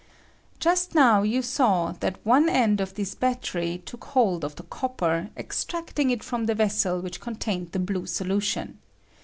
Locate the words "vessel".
6.55-6.99